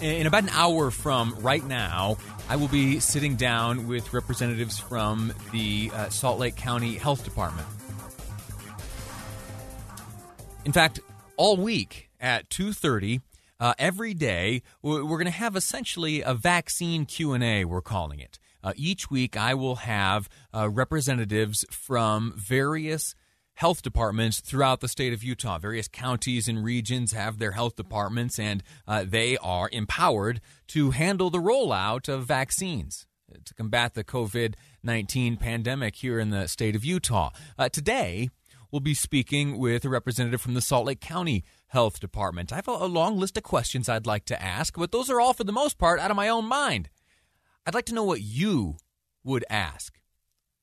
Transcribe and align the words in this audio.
In 0.00 0.28
about 0.28 0.44
an 0.44 0.50
hour 0.50 0.92
from 0.92 1.34
right 1.40 1.64
now, 1.64 2.18
I 2.48 2.54
will 2.54 2.68
be 2.68 3.00
sitting 3.00 3.34
down 3.34 3.88
with 3.88 4.12
representatives 4.12 4.78
from 4.78 5.32
the 5.50 5.90
uh, 5.92 6.08
Salt 6.08 6.38
Lake 6.38 6.54
County 6.54 6.94
Health 6.94 7.24
Department. 7.24 7.66
In 10.64 10.70
fact, 10.70 11.00
all 11.36 11.56
week 11.56 12.10
at 12.20 12.48
2:30 12.48 13.22
uh, 13.58 13.74
every 13.76 14.14
day 14.14 14.62
we're 14.82 15.02
going 15.02 15.24
to 15.24 15.30
have 15.30 15.56
essentially 15.56 16.22
a 16.22 16.32
vaccine 16.32 17.04
Q&A 17.04 17.64
we're 17.64 17.80
calling 17.80 18.20
it. 18.20 18.38
Uh, 18.62 18.72
each 18.76 19.10
week 19.10 19.36
I 19.36 19.54
will 19.54 19.76
have 19.76 20.28
uh, 20.54 20.68
representatives 20.68 21.64
from 21.70 22.34
various 22.36 23.16
health 23.58 23.82
departments 23.82 24.38
throughout 24.38 24.78
the 24.78 24.86
state 24.86 25.12
of 25.12 25.24
Utah. 25.24 25.58
Various 25.58 25.88
counties 25.88 26.46
and 26.46 26.62
regions 26.62 27.10
have 27.10 27.38
their 27.38 27.50
health 27.50 27.74
departments, 27.74 28.38
and 28.38 28.62
uh, 28.86 29.04
they 29.04 29.36
are 29.38 29.68
empowered 29.72 30.40
to 30.68 30.92
handle 30.92 31.28
the 31.28 31.40
rollout 31.40 32.08
of 32.08 32.24
vaccines 32.24 33.08
to 33.44 33.54
combat 33.54 33.94
the 33.94 34.04
COVID 34.04 34.54
19 34.84 35.36
pandemic 35.38 35.96
here 35.96 36.20
in 36.20 36.30
the 36.30 36.46
state 36.46 36.76
of 36.76 36.84
Utah. 36.84 37.30
Uh, 37.58 37.68
today, 37.68 38.30
we'll 38.70 38.78
be 38.78 38.94
speaking 38.94 39.58
with 39.58 39.84
a 39.84 39.88
representative 39.88 40.40
from 40.40 40.54
the 40.54 40.60
Salt 40.60 40.86
Lake 40.86 41.00
County 41.00 41.42
Health 41.66 41.98
Department. 41.98 42.52
I 42.52 42.56
have 42.56 42.68
a, 42.68 42.72
a 42.72 42.86
long 42.86 43.18
list 43.18 43.36
of 43.36 43.42
questions 43.42 43.88
I'd 43.88 44.06
like 44.06 44.24
to 44.26 44.40
ask, 44.40 44.78
but 44.78 44.92
those 44.92 45.10
are 45.10 45.20
all, 45.20 45.32
for 45.32 45.42
the 45.42 45.50
most 45.50 45.78
part, 45.78 45.98
out 45.98 46.12
of 46.12 46.16
my 46.16 46.28
own 46.28 46.44
mind. 46.44 46.90
I'd 47.66 47.74
like 47.74 47.86
to 47.86 47.94
know 47.94 48.04
what 48.04 48.20
you 48.20 48.76
would 49.24 49.44
ask. 49.50 49.97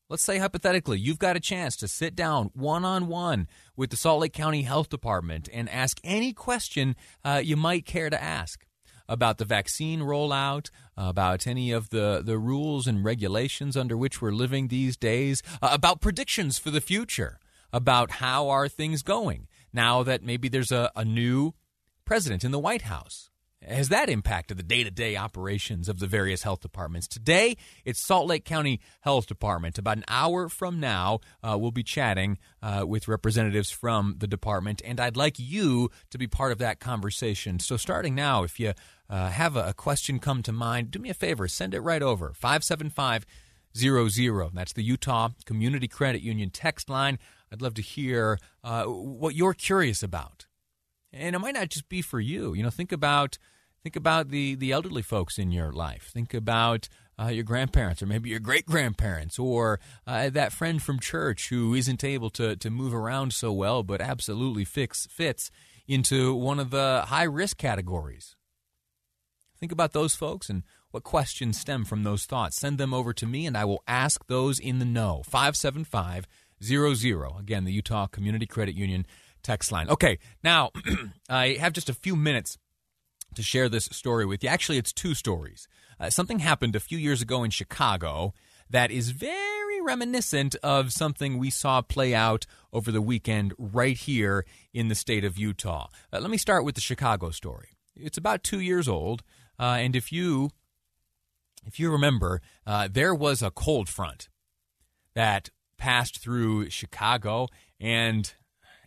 Let's 0.07 0.23
say 0.23 0.37
hypothetically, 0.37 0.99
you've 0.99 1.17
got 1.17 1.35
a 1.35 1.39
chance 1.39 1.75
to 1.77 1.87
sit 1.87 2.15
down 2.15 2.51
one 2.53 2.85
on 2.85 3.07
one 3.07 3.47
with 3.75 3.89
the 3.89 3.97
Salt 3.97 4.21
Lake 4.21 4.33
County 4.33 4.61
Health 4.61 4.87
Department 4.87 5.49
and 5.51 5.67
ask 5.67 5.99
any 6.03 6.31
question 6.31 6.95
uh, 7.23 7.41
you 7.43 7.57
might 7.57 7.87
care 7.87 8.11
to 8.11 8.21
ask 8.21 8.67
about 9.09 9.39
the 9.39 9.45
vaccine 9.45 10.01
rollout, 10.01 10.69
about 10.95 11.47
any 11.47 11.71
of 11.71 11.89
the, 11.89 12.21
the 12.23 12.37
rules 12.37 12.85
and 12.85 13.03
regulations 13.03 13.75
under 13.75 13.97
which 13.97 14.21
we're 14.21 14.31
living 14.31 14.67
these 14.67 14.95
days, 14.95 15.41
uh, 15.59 15.69
about 15.71 16.01
predictions 16.01 16.59
for 16.59 16.69
the 16.69 16.81
future, 16.81 17.39
about 17.73 18.11
how 18.11 18.47
are 18.47 18.67
things 18.67 19.01
going 19.01 19.47
now 19.73 20.03
that 20.03 20.21
maybe 20.21 20.47
there's 20.47 20.71
a, 20.71 20.91
a 20.95 21.03
new 21.03 21.55
president 22.05 22.43
in 22.43 22.51
the 22.51 22.59
White 22.59 22.83
House 22.83 23.31
has 23.67 23.89
that 23.89 24.09
impacted 24.09 24.57
the 24.57 24.63
day 24.63 24.83
to 24.83 24.91
day 24.91 25.15
operations 25.15 25.89
of 25.89 25.99
the 25.99 26.07
various 26.07 26.43
health 26.43 26.61
departments? 26.61 27.07
Today, 27.07 27.57
it's 27.83 28.05
Salt 28.05 28.27
Lake 28.27 28.45
County 28.45 28.79
Health 29.01 29.27
Department. 29.27 29.77
About 29.77 29.97
an 29.97 30.05
hour 30.07 30.49
from 30.49 30.79
now, 30.79 31.19
uh, 31.43 31.57
we'll 31.59 31.71
be 31.71 31.83
chatting 31.83 32.37
uh, 32.61 32.85
with 32.87 33.07
representatives 33.07 33.71
from 33.71 34.15
the 34.19 34.27
department, 34.27 34.81
and 34.85 34.99
I'd 34.99 35.17
like 35.17 35.39
you 35.39 35.89
to 36.11 36.17
be 36.17 36.27
part 36.27 36.51
of 36.51 36.57
that 36.59 36.79
conversation. 36.79 37.59
So, 37.59 37.77
starting 37.77 38.15
now, 38.15 38.43
if 38.43 38.59
you 38.59 38.73
uh, 39.09 39.29
have 39.29 39.55
a, 39.55 39.69
a 39.69 39.73
question 39.73 40.19
come 40.19 40.43
to 40.43 40.51
mind, 40.51 40.91
do 40.91 40.99
me 40.99 41.09
a 41.09 41.13
favor, 41.13 41.47
send 41.47 41.73
it 41.73 41.81
right 41.81 42.01
over 42.01 42.33
575 42.33 43.25
00. 43.75 44.51
That's 44.53 44.73
the 44.73 44.83
Utah 44.83 45.29
Community 45.45 45.87
Credit 45.87 46.21
Union 46.21 46.49
text 46.49 46.89
line. 46.89 47.19
I'd 47.51 47.61
love 47.61 47.73
to 47.75 47.81
hear 47.81 48.39
uh, 48.63 48.85
what 48.85 49.35
you're 49.35 49.53
curious 49.53 50.01
about. 50.01 50.45
And 51.11 51.35
it 51.35 51.39
might 51.39 51.53
not 51.53 51.69
just 51.69 51.87
be 51.87 52.01
for 52.01 52.19
you. 52.19 52.53
You 52.53 52.63
know, 52.63 52.69
think 52.69 52.91
about 52.91 53.37
Think 53.85 53.95
about 53.95 54.29
the, 54.29 54.55
the 54.55 54.71
elderly 54.71 55.03
folks 55.03 55.37
in 55.37 55.51
your 55.51 55.71
life. 55.71 56.09
Think 56.11 56.33
about 56.33 56.89
uh, 57.21 57.27
your 57.27 57.43
grandparents 57.43 58.01
or 58.01 58.07
maybe 58.07 58.31
your 58.31 58.39
great 58.39 58.65
grandparents 58.65 59.37
or 59.37 59.79
uh, 60.07 60.31
that 60.31 60.51
friend 60.51 60.81
from 60.81 60.99
church 60.99 61.49
who 61.49 61.75
isn't 61.75 62.03
able 62.03 62.31
to, 62.31 62.55
to 62.55 62.71
move 62.71 62.95
around 62.95 63.31
so 63.31 63.53
well 63.53 63.83
but 63.83 64.01
absolutely 64.01 64.65
fix, 64.65 65.05
fits 65.05 65.51
into 65.87 66.33
one 66.33 66.59
of 66.59 66.71
the 66.71 67.03
high 67.09 67.25
risk 67.25 67.59
categories. 67.59 68.35
Think 69.59 69.71
about 69.71 69.93
those 69.93 70.15
folks 70.15 70.49
and 70.49 70.63
what 70.89 71.03
questions 71.03 71.59
stem 71.59 71.85
from 71.85 72.01
those 72.01 72.25
thoughts. 72.25 72.57
Send 72.57 72.79
them 72.79 72.91
over 72.91 73.13
to 73.13 73.27
me 73.27 73.45
and 73.45 73.55
I 73.55 73.65
will 73.65 73.83
ask 73.87 74.25
those 74.25 74.57
in 74.57 74.79
the 74.79 74.85
know. 74.85 75.21
575 75.27 76.25
00. 76.63 77.37
Again, 77.37 77.65
the 77.65 77.71
Utah 77.71 78.07
Community 78.07 78.47
Credit 78.47 78.73
Union 78.73 79.05
text 79.43 79.71
line. 79.71 79.87
Okay, 79.89 80.17
now 80.43 80.71
I 81.29 81.57
have 81.59 81.73
just 81.73 81.87
a 81.87 81.93
few 81.93 82.15
minutes 82.15 82.57
to 83.33 83.43
share 83.43 83.69
this 83.69 83.85
story 83.85 84.25
with 84.25 84.43
you. 84.43 84.49
Actually, 84.49 84.77
it's 84.77 84.93
two 84.93 85.13
stories. 85.13 85.67
Uh, 85.99 86.09
something 86.09 86.39
happened 86.39 86.75
a 86.75 86.79
few 86.79 86.97
years 86.97 87.21
ago 87.21 87.43
in 87.43 87.51
Chicago 87.51 88.33
that 88.69 88.91
is 88.91 89.11
very 89.11 89.81
reminiscent 89.81 90.55
of 90.63 90.91
something 90.91 91.37
we 91.37 91.49
saw 91.49 91.81
play 91.81 92.13
out 92.13 92.45
over 92.73 92.91
the 92.91 93.01
weekend 93.01 93.53
right 93.57 93.97
here 93.97 94.45
in 94.73 94.87
the 94.87 94.95
state 94.95 95.23
of 95.23 95.37
Utah. 95.37 95.87
Uh, 96.11 96.19
let 96.19 96.29
me 96.29 96.37
start 96.37 96.65
with 96.65 96.75
the 96.75 96.81
Chicago 96.81 97.29
story. 97.29 97.69
It's 97.95 98.17
about 98.17 98.43
two 98.43 98.59
years 98.59 98.87
old, 98.87 99.23
uh, 99.59 99.77
and 99.79 99.95
if 99.95 100.11
you 100.11 100.49
if 101.65 101.79
you 101.79 101.91
remember, 101.91 102.41
uh, 102.67 102.87
there 102.91 103.15
was 103.15 103.41
a 103.41 103.49
cold 103.49 103.89
front 103.89 104.29
that 105.15 105.49
passed 105.77 106.19
through 106.19 106.69
Chicago, 106.69 107.47
and 107.79 108.33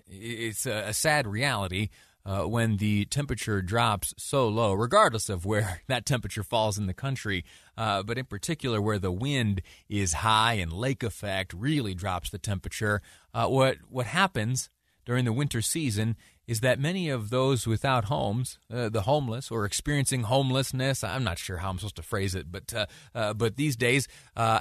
it's 0.07 0.67
a, 0.67 0.85
a 0.89 0.95
sad 0.95 1.27
reality 1.27 1.89
uh, 2.29 2.43
when 2.43 2.77
the 2.77 3.07
temperature 3.07 3.63
drops 3.63 4.13
so 4.19 4.47
low, 4.47 4.75
regardless 4.75 5.31
of 5.31 5.47
where 5.47 5.81
that 5.87 6.05
temperature 6.05 6.43
falls 6.43 6.77
in 6.77 6.87
the 6.87 6.93
country, 6.93 7.43
uh, 7.79 8.03
but 8.03 8.19
in 8.19 8.27
particular 8.27 8.83
where 8.83 8.99
the 8.99 9.11
wind 9.11 9.63
is 9.89 10.13
high 10.13 10.55
and 10.55 10.71
lake 10.71 11.03
effect 11.03 11.55
really 11.55 11.95
drops 11.95 12.29
the 12.29 12.39
temperature. 12.39 13.01
Uh, 13.33 13.47
what 13.47 13.79
what 13.89 14.07
happens 14.07 14.69
during 15.07 15.25
the 15.25 15.33
winter 15.33 15.63
season 15.63 16.17
is 16.49 16.61
that 16.61 16.81
many 16.81 17.11
of 17.11 17.29
those 17.29 17.67
without 17.67 18.07
homes, 18.07 18.59
uh, 18.73 18.89
the 18.89 19.03
homeless 19.03 19.51
or 19.51 19.67
experiencing 19.67 20.23
homelessness, 20.23 21.05
I'm 21.05 21.23
not 21.23 21.39
sure 21.39 21.59
how 21.59 21.69
I'm 21.69 21.79
supposed 21.79 21.97
to 21.97 22.03
phrase 22.03 22.35
it, 22.35 22.51
but 22.51 22.73
uh, 22.73 22.87
uh, 23.15 23.35
but 23.35 23.57
these 23.57 23.77
days, 23.77 24.09
uh, 24.35 24.61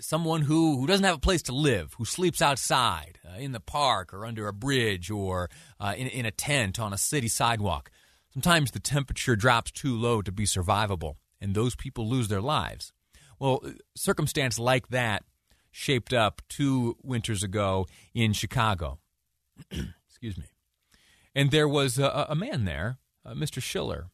someone 0.00 0.40
who, 0.40 0.78
who 0.78 0.86
doesn't 0.86 1.04
have 1.04 1.16
a 1.16 1.20
place 1.20 1.42
to 1.42 1.52
live, 1.52 1.92
who 1.98 2.06
sleeps 2.06 2.40
outside 2.40 3.18
uh, 3.28 3.38
in 3.38 3.52
the 3.52 3.60
park 3.60 4.14
or 4.14 4.24
under 4.24 4.48
a 4.48 4.52
bridge 4.52 5.10
or 5.10 5.50
uh, 5.78 5.92
in, 5.94 6.06
in 6.06 6.24
a 6.24 6.30
tent 6.30 6.80
on 6.80 6.94
a 6.94 6.98
city 6.98 7.28
sidewalk, 7.28 7.90
sometimes 8.32 8.70
the 8.70 8.80
temperature 8.80 9.36
drops 9.36 9.70
too 9.70 9.94
low 9.94 10.22
to 10.22 10.32
be 10.32 10.44
survivable, 10.44 11.16
and 11.38 11.54
those 11.54 11.76
people 11.76 12.08
lose 12.08 12.28
their 12.28 12.40
lives. 12.40 12.94
Well, 13.38 13.62
circumstance 13.94 14.58
like 14.58 14.88
that 14.88 15.22
shaped 15.70 16.14
up 16.14 16.40
two 16.48 16.96
winters 17.02 17.42
ago 17.42 17.86
in 18.14 18.32
Chicago. 18.32 19.00
Excuse 20.08 20.38
me. 20.38 20.46
And 21.36 21.50
there 21.50 21.68
was 21.68 21.98
a, 21.98 22.26
a 22.30 22.34
man 22.34 22.64
there, 22.64 22.96
uh, 23.22 23.34
Mr. 23.34 23.62
Schiller. 23.62 24.06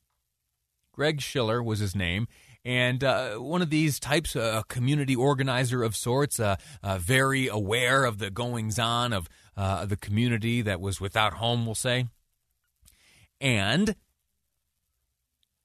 Greg 0.91 1.21
Schiller 1.21 1.63
was 1.63 1.79
his 1.79 1.95
name. 1.95 2.27
And 2.65 3.05
uh, 3.05 3.37
one 3.37 3.63
of 3.63 3.71
these 3.71 4.01
types, 4.01 4.35
a 4.35 4.65
community 4.67 5.15
organizer 5.15 5.85
of 5.85 5.95
sorts, 5.95 6.41
uh, 6.41 6.57
uh, 6.83 6.99
very 6.99 7.47
aware 7.47 8.05
of 8.05 8.19
the 8.19 8.29
goings 8.29 8.77
on 8.77 9.13
of 9.13 9.29
uh, 9.57 9.87
the 9.87 9.97
community 9.97 10.63
that 10.63 10.81
was 10.81 11.01
without 11.01 11.35
home, 11.35 11.65
we'll 11.65 11.77
say. 11.77 12.07
And 13.41 13.95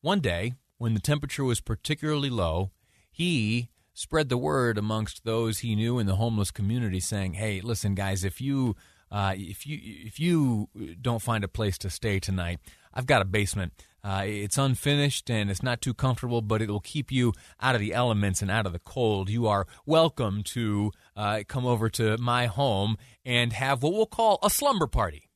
one 0.01 0.19
day, 0.19 0.53
when 0.77 0.94
the 0.94 1.00
temperature 1.00 1.44
was 1.44 1.60
particularly 1.60 2.30
low, 2.30 2.69
he 3.10 3.69
spread 3.95 4.30
the 4.30 4.38
word 4.38 4.77
amongst 4.77 5.24
those 5.24 5.60
he 5.60 5.75
knew 5.75 5.98
in 5.98 6.06
the 6.06 6.18
homeless 6.18 6.51
community, 6.51 7.00
saying, 7.00 7.33
"Hey, 7.33 7.62
listen, 7.62 7.95
guys, 7.95 8.24
if 8.24 8.39
you 8.39 8.75
uh, 9.12 9.33
if 9.36 9.65
you 9.65 9.80
if 9.81 10.19
you 10.19 10.69
don't 11.01 11.21
find 11.21 11.44
a 11.44 11.48
place 11.48 11.77
to 11.80 11.89
stay 11.89 12.19
tonight, 12.19 12.59
I've 12.94 13.06
got 13.06 13.21
a 13.21 13.25
basement. 13.25 13.74
Uh, 14.04 14.24
it's 14.25 14.57
unfinished 14.57 15.30
and 15.30 15.50
it's 15.50 15.63
not 15.63 15.81
too 15.81 15.94
comfortable, 15.94 16.42
but 16.42 16.62
it 16.62 16.69
will 16.69 16.80
keep 16.80 17.12
you 17.12 17.33
out 17.59 17.75
of 17.75 17.81
the 17.81 17.94
elements 17.94 18.42
and 18.42 18.50
out 18.50 18.65
of 18.65 18.71
the 18.71 18.80
cold. 18.80 19.30
You 19.30 19.48
are 19.48 19.68
welcome 19.86 20.44
to 20.44 20.92
uh, 21.15 21.44
come 21.48 21.65
over 21.65 21.89
to 21.89 22.18
my 22.18 22.45
home 22.45 22.98
and 23.25 23.51
have 23.54 23.83
what 23.83 23.94
we'll 23.94 24.06
call 24.06 24.39
a 24.42 24.50
slumber 24.50 24.88
party. 24.88 25.27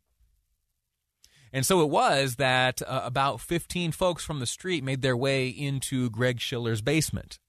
And 1.54 1.66
so 1.66 1.82
it 1.82 1.90
was 1.90 2.38
that 2.38 2.82
uh, 2.84 3.02
about 3.04 3.42
15 3.42 3.92
folks 3.92 4.24
from 4.24 4.40
the 4.40 4.46
street 4.46 4.84
made 4.84 5.02
their 5.02 5.18
way 5.18 5.50
into 5.50 6.10
Greg 6.10 6.40
Schiller's 6.40 6.82
basement. 6.82 7.40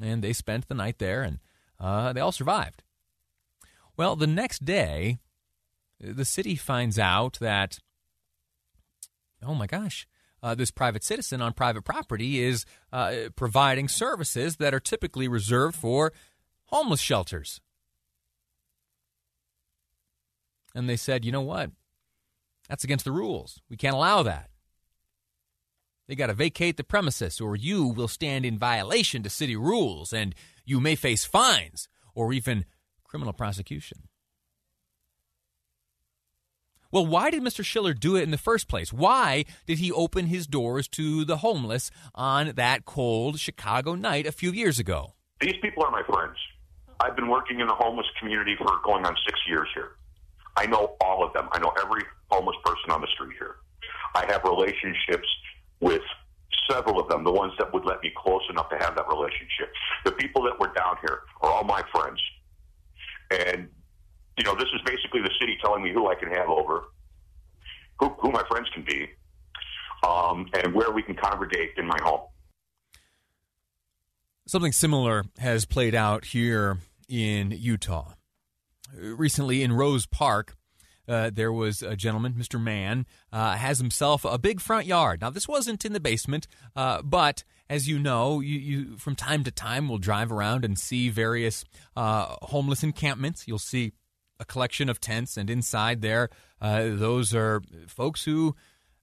And 0.00 0.24
they 0.24 0.32
spent 0.32 0.68
the 0.68 0.74
night 0.74 0.98
there, 0.98 1.22
and 1.22 1.40
uh, 1.78 2.12
they 2.14 2.20
all 2.20 2.32
survived. 2.32 2.82
Well, 3.96 4.16
the 4.16 4.26
next 4.26 4.64
day, 4.64 5.18
the 6.00 6.24
city 6.24 6.56
finds 6.56 6.98
out 6.98 7.38
that, 7.40 7.78
oh 9.42 9.54
my 9.54 9.66
gosh, 9.66 10.06
uh, 10.42 10.54
this 10.54 10.70
private 10.70 11.04
citizen 11.04 11.40
on 11.40 11.52
private 11.52 11.82
property 11.82 12.40
is 12.40 12.66
uh, 12.92 13.14
providing 13.36 13.88
services 13.88 14.56
that 14.56 14.74
are 14.74 14.80
typically 14.80 15.28
reserved 15.28 15.76
for 15.76 16.12
homeless 16.66 17.00
shelters. 17.00 17.60
And 20.74 20.88
they 20.88 20.96
said, 20.96 21.24
you 21.24 21.32
know 21.32 21.40
what? 21.40 21.70
That's 22.68 22.84
against 22.84 23.04
the 23.04 23.12
rules. 23.12 23.60
We 23.70 23.76
can't 23.76 23.94
allow 23.94 24.22
that. 24.24 24.50
They 26.08 26.14
got 26.14 26.26
to 26.26 26.34
vacate 26.34 26.76
the 26.76 26.84
premises, 26.84 27.40
or 27.40 27.56
you 27.56 27.86
will 27.86 28.08
stand 28.08 28.44
in 28.44 28.58
violation 28.58 29.22
to 29.22 29.30
city 29.30 29.56
rules, 29.56 30.12
and 30.12 30.34
you 30.66 30.80
may 30.80 30.96
face 30.96 31.24
fines 31.24 31.88
or 32.14 32.32
even 32.32 32.66
criminal 33.14 33.32
prosecution. 33.32 34.08
Well, 36.90 37.06
why 37.06 37.30
did 37.30 37.44
Mr. 37.44 37.64
Schiller 37.64 37.94
do 37.94 38.16
it 38.16 38.24
in 38.24 38.32
the 38.32 38.36
first 38.36 38.66
place? 38.66 38.92
Why 38.92 39.44
did 39.66 39.78
he 39.78 39.92
open 39.92 40.26
his 40.26 40.48
doors 40.48 40.88
to 40.88 41.24
the 41.24 41.36
homeless 41.36 41.92
on 42.16 42.54
that 42.56 42.84
cold 42.86 43.38
Chicago 43.38 43.94
night 43.94 44.26
a 44.26 44.32
few 44.32 44.50
years 44.50 44.80
ago? 44.80 45.14
These 45.40 45.54
people 45.62 45.84
are 45.84 45.92
my 45.92 46.02
friends. 46.02 46.36
I've 46.98 47.14
been 47.14 47.28
working 47.28 47.60
in 47.60 47.68
the 47.68 47.74
homeless 47.74 48.06
community 48.18 48.56
for 48.58 48.66
going 48.84 49.06
on 49.06 49.14
six 49.24 49.38
years 49.46 49.68
here. 49.74 49.90
I 50.56 50.66
know 50.66 50.96
all 51.00 51.24
of 51.24 51.32
them. 51.34 51.48
I 51.52 51.60
know 51.60 51.72
every 51.80 52.02
homeless 52.32 52.56
person 52.64 52.90
on 52.90 53.00
the 53.00 53.08
street 53.14 53.36
here. 53.38 53.58
I 54.16 54.26
have 54.26 54.42
relationships 54.42 55.28
with 55.78 56.02
several 56.68 56.98
of 57.00 57.08
them, 57.08 57.22
the 57.22 57.32
ones 57.32 57.52
that 57.58 57.72
would 57.72 57.84
let 57.84 58.02
me 58.02 58.12
close 58.16 58.42
enough 58.50 58.70
to 58.70 58.76
have 58.80 58.96
that 58.96 59.06
relationship. 59.06 59.70
The 60.04 60.12
people 60.12 60.42
that 60.42 60.58
were 60.58 60.72
down 60.74 60.96
here 61.00 61.20
are 61.42 61.50
all 61.50 61.62
my 61.62 61.82
friends. 61.94 62.20
And, 63.30 63.68
you 64.38 64.44
know, 64.44 64.54
this 64.54 64.68
is 64.74 64.80
basically 64.84 65.20
the 65.22 65.30
city 65.40 65.56
telling 65.62 65.82
me 65.82 65.92
who 65.92 66.08
I 66.08 66.14
can 66.14 66.30
have 66.30 66.48
over, 66.48 66.84
who, 67.98 68.08
who 68.18 68.30
my 68.30 68.42
friends 68.48 68.68
can 68.72 68.84
be, 68.84 69.08
um, 70.06 70.46
and 70.54 70.74
where 70.74 70.90
we 70.90 71.02
can 71.02 71.14
congregate 71.14 71.70
in 71.76 71.86
my 71.86 71.98
home. 72.02 72.20
Something 74.46 74.72
similar 74.72 75.24
has 75.38 75.64
played 75.64 75.94
out 75.94 76.26
here 76.26 76.78
in 77.08 77.50
Utah. 77.50 78.12
Recently 78.94 79.62
in 79.62 79.72
Rose 79.72 80.06
Park, 80.06 80.54
uh, 81.08 81.30
there 81.32 81.52
was 81.52 81.82
a 81.82 81.96
gentleman, 81.96 82.34
Mr. 82.34 82.60
Mann, 82.60 83.06
uh, 83.32 83.56
has 83.56 83.78
himself 83.78 84.24
a 84.24 84.38
big 84.38 84.60
front 84.60 84.86
yard. 84.86 85.20
Now, 85.20 85.30
this 85.30 85.48
wasn't 85.48 85.84
in 85.84 85.92
the 85.92 86.00
basement, 86.00 86.46
uh, 86.74 87.02
but 87.02 87.44
as 87.68 87.88
you 87.88 87.98
know, 87.98 88.40
you, 88.40 88.58
you, 88.58 88.96
from 88.96 89.16
time 89.16 89.44
to 89.44 89.50
time 89.50 89.88
will 89.88 89.98
drive 89.98 90.30
around 90.32 90.64
and 90.64 90.78
see 90.78 91.08
various 91.08 91.64
uh, 91.96 92.36
homeless 92.42 92.82
encampments. 92.82 93.46
You'll 93.46 93.58
see 93.58 93.92
a 94.40 94.44
collection 94.44 94.88
of 94.88 95.00
tents, 95.00 95.36
and 95.36 95.48
inside 95.48 96.02
there, 96.02 96.30
uh, 96.60 96.84
those 96.90 97.34
are 97.34 97.62
folks 97.86 98.24
who. 98.24 98.54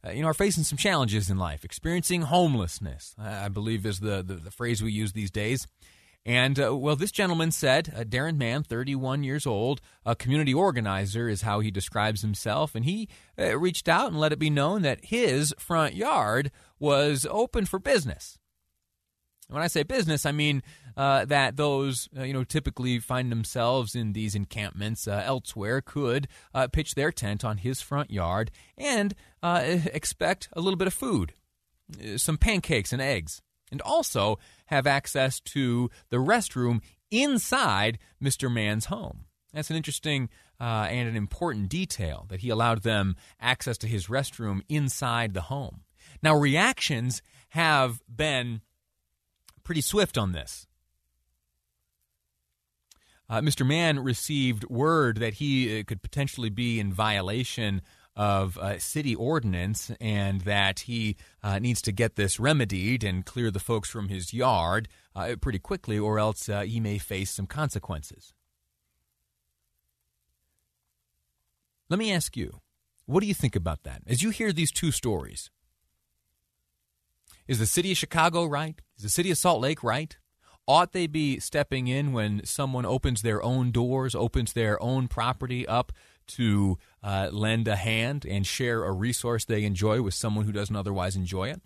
Uh, 0.03 0.09
you 0.09 0.23
know, 0.23 0.27
are 0.29 0.33
facing 0.33 0.63
some 0.63 0.79
challenges 0.79 1.29
in 1.29 1.37
life, 1.37 1.63
experiencing 1.63 2.23
homelessness. 2.23 3.13
I 3.19 3.49
believe 3.49 3.85
is 3.85 3.99
the, 3.99 4.23
the, 4.23 4.33
the 4.33 4.49
phrase 4.49 4.81
we 4.81 4.91
use 4.91 5.13
these 5.13 5.29
days. 5.29 5.67
And 6.25 6.59
uh, 6.59 6.75
well, 6.75 6.95
this 6.95 7.11
gentleman 7.11 7.51
said, 7.51 7.93
uh, 7.95 8.03
Darren 8.03 8.37
Mann, 8.37 8.63
31 8.63 9.23
years 9.23 9.47
old, 9.47 9.81
a 10.05 10.15
community 10.15 10.53
organizer 10.53 11.27
is 11.27 11.41
how 11.41 11.61
he 11.61 11.71
describes 11.71 12.21
himself. 12.21 12.75
And 12.75 12.85
he 12.85 13.09
uh, 13.39 13.57
reached 13.57 13.89
out 13.89 14.09
and 14.09 14.19
let 14.19 14.31
it 14.31 14.39
be 14.39 14.49
known 14.49 14.83
that 14.83 15.05
his 15.05 15.53
front 15.57 15.95
yard 15.95 16.51
was 16.79 17.25
open 17.29 17.65
for 17.65 17.79
business. 17.79 18.37
When 19.49 19.63
I 19.63 19.67
say 19.67 19.83
business, 19.83 20.25
I 20.25 20.31
mean 20.31 20.61
uh, 20.95 21.25
that 21.25 21.57
those 21.57 22.07
uh, 22.17 22.23
you 22.23 22.33
know 22.33 22.43
typically 22.43 22.99
find 22.99 23.31
themselves 23.31 23.95
in 23.95 24.13
these 24.13 24.35
encampments 24.35 25.07
uh, 25.07 25.23
elsewhere 25.25 25.81
could 25.81 26.27
pitch 26.71 26.95
their 26.95 27.11
tent 27.11 27.43
on 27.43 27.57
his 27.57 27.81
front 27.81 28.11
yard 28.11 28.51
and 28.77 29.13
expect 29.43 30.47
a 30.53 30.61
little 30.61 30.77
bit 30.77 30.87
of 30.87 30.93
food, 30.93 31.33
some 32.15 32.37
pancakes 32.37 32.93
and 32.93 33.01
eggs 33.01 33.41
and 33.71 33.81
also 33.81 34.37
have 34.71 34.87
access 34.87 35.39
to 35.41 35.91
the 36.09 36.17
restroom 36.17 36.81
inside 37.11 37.99
Mr. 38.23 38.51
Mann's 38.51 38.85
home. 38.85 39.25
That's 39.53 39.69
an 39.69 39.75
interesting 39.75 40.29
uh, 40.59 40.87
and 40.89 41.09
an 41.09 41.15
important 41.15 41.69
detail 41.69 42.25
that 42.29 42.39
he 42.39 42.49
allowed 42.49 42.83
them 42.83 43.17
access 43.39 43.77
to 43.79 43.87
his 43.87 44.07
restroom 44.07 44.61
inside 44.69 45.33
the 45.33 45.41
home. 45.41 45.81
Now, 46.23 46.35
reactions 46.35 47.21
have 47.49 48.01
been 48.07 48.61
pretty 49.63 49.81
swift 49.81 50.17
on 50.17 50.31
this. 50.31 50.67
Uh, 53.29 53.41
Mr. 53.41 53.65
Mann 53.65 53.99
received 53.99 54.69
word 54.69 55.17
that 55.17 55.35
he 55.35 55.79
uh, 55.79 55.83
could 55.85 56.01
potentially 56.01 56.49
be 56.49 56.79
in 56.79 56.93
violation 56.93 57.81
of 58.15 58.57
uh, 58.57 58.77
city 58.77 59.15
ordinance 59.15 59.91
and 60.01 60.41
that 60.41 60.81
he 60.81 61.15
uh, 61.43 61.59
needs 61.59 61.81
to 61.81 61.91
get 61.91 62.15
this 62.15 62.39
remedied 62.39 63.03
and 63.03 63.25
clear 63.25 63.49
the 63.49 63.59
folks 63.59 63.89
from 63.89 64.09
his 64.09 64.33
yard 64.33 64.87
uh, 65.15 65.35
pretty 65.39 65.59
quickly, 65.59 65.97
or 65.97 66.19
else 66.19 66.49
uh, 66.49 66.61
he 66.61 66.79
may 66.79 66.97
face 66.97 67.31
some 67.31 67.47
consequences. 67.47 68.33
Let 71.89 71.99
me 71.99 72.11
ask 72.11 72.37
you, 72.37 72.61
what 73.05 73.21
do 73.21 73.27
you 73.27 73.33
think 73.33 73.55
about 73.55 73.83
that? 73.83 74.01
As 74.07 74.21
you 74.21 74.29
hear 74.29 74.53
these 74.53 74.71
two 74.71 74.91
stories, 74.91 75.49
is 77.47 77.59
the 77.59 77.65
city 77.65 77.91
of 77.91 77.97
Chicago 77.97 78.45
right? 78.45 78.81
Is 78.95 79.03
the 79.03 79.09
city 79.09 79.31
of 79.31 79.37
Salt 79.37 79.61
Lake 79.61 79.83
right? 79.83 80.17
Ought 80.67 80.93
they 80.93 81.07
be 81.07 81.39
stepping 81.39 81.87
in 81.87 82.13
when 82.13 82.45
someone 82.45 82.85
opens 82.85 83.23
their 83.23 83.43
own 83.43 83.71
doors, 83.71 84.15
opens 84.15 84.53
their 84.53 84.81
own 84.81 85.07
property 85.07 85.67
up 85.67 85.91
to 86.35 86.77
uh, 87.03 87.29
lend 87.31 87.67
a 87.67 87.75
hand 87.75 88.25
and 88.25 88.45
share 88.45 88.83
a 88.83 88.91
resource 88.91 89.45
they 89.45 89.63
enjoy 89.63 90.01
with 90.01 90.13
someone 90.13 90.45
who 90.45 90.51
doesn't 90.51 90.75
otherwise 90.75 91.15
enjoy 91.15 91.49
it? 91.49 91.61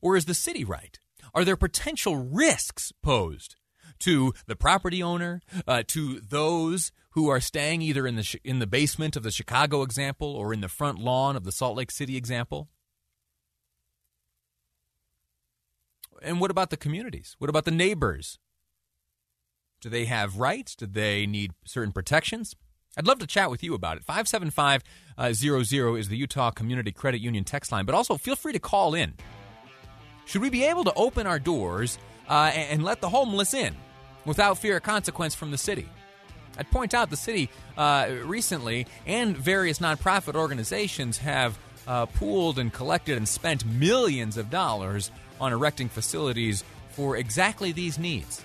Or 0.00 0.16
is 0.16 0.26
the 0.26 0.34
city 0.34 0.64
right? 0.64 0.98
Are 1.34 1.44
there 1.44 1.56
potential 1.56 2.16
risks 2.16 2.92
posed 3.02 3.56
to 4.00 4.34
the 4.46 4.56
property 4.56 5.02
owner, 5.02 5.40
uh, 5.66 5.82
to 5.88 6.20
those 6.20 6.92
who 7.10 7.28
are 7.28 7.40
staying 7.40 7.80
either 7.80 8.06
in 8.06 8.16
the 8.16 8.40
in 8.44 8.58
the 8.58 8.66
basement 8.66 9.16
of 9.16 9.22
the 9.22 9.30
Chicago 9.30 9.82
example 9.82 10.34
or 10.34 10.52
in 10.52 10.60
the 10.60 10.68
front 10.68 10.98
lawn 10.98 11.36
of 11.36 11.44
the 11.44 11.52
Salt 11.52 11.76
Lake 11.76 11.90
City 11.90 12.16
example? 12.16 12.68
And 16.22 16.40
what 16.40 16.50
about 16.50 16.70
the 16.70 16.76
communities? 16.76 17.36
What 17.38 17.50
about 17.50 17.64
the 17.64 17.70
neighbors? 17.70 18.38
Do 19.80 19.88
they 19.90 20.06
have 20.06 20.38
rights? 20.38 20.74
Do 20.74 20.86
they 20.86 21.26
need 21.26 21.52
certain 21.64 21.92
protections? 21.92 22.56
I'd 22.96 23.06
love 23.06 23.18
to 23.18 23.26
chat 23.26 23.50
with 23.50 23.62
you 23.62 23.74
about 23.74 23.96
it. 23.96 24.04
57500 24.04 24.82
uh, 25.18 25.96
is 25.96 26.08
the 26.08 26.16
Utah 26.16 26.50
Community 26.50 26.92
Credit 26.92 27.20
Union 27.20 27.44
text 27.44 27.72
line, 27.72 27.84
but 27.84 27.94
also 27.94 28.16
feel 28.16 28.36
free 28.36 28.52
to 28.52 28.58
call 28.58 28.94
in. 28.94 29.14
Should 30.26 30.42
we 30.42 30.50
be 30.50 30.64
able 30.64 30.84
to 30.84 30.94
open 30.94 31.26
our 31.26 31.38
doors 31.38 31.98
uh, 32.28 32.52
and 32.54 32.84
let 32.84 33.00
the 33.00 33.08
homeless 33.08 33.52
in 33.52 33.74
without 34.24 34.58
fear 34.58 34.76
of 34.76 34.82
consequence 34.82 35.34
from 35.34 35.50
the 35.50 35.58
city? 35.58 35.88
I'd 36.56 36.70
point 36.70 36.94
out 36.94 37.10
the 37.10 37.16
city 37.16 37.50
uh, 37.76 38.08
recently 38.24 38.86
and 39.06 39.36
various 39.36 39.80
nonprofit 39.80 40.36
organizations 40.36 41.18
have 41.18 41.58
uh, 41.86 42.06
pooled 42.06 42.58
and 42.58 42.72
collected 42.72 43.16
and 43.16 43.28
spent 43.28 43.66
millions 43.66 44.36
of 44.36 44.50
dollars 44.50 45.10
on 45.40 45.52
erecting 45.52 45.88
facilities 45.88 46.62
for 46.90 47.16
exactly 47.16 47.72
these 47.72 47.98
needs. 47.98 48.42